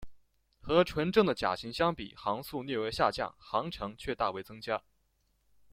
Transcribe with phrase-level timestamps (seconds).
[0.61, 4.81] 和纯正的甲型相比航速略为下降航程却大为增加。